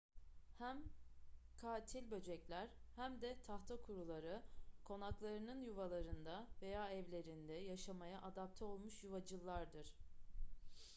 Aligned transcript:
hem 0.57 0.77
katil 1.57 2.11
böcekler 2.11 2.69
hem 2.95 3.21
de 3.21 3.41
tahtakuruları 3.43 4.41
konaklarının 4.83 5.61
yuvalarında 5.61 6.47
veya 6.61 6.89
evlerinde 6.91 7.53
yaşamaya 7.53 8.21
adapte 8.21 8.65
olmuş 8.65 9.03
yuvacıllardır 9.03 9.93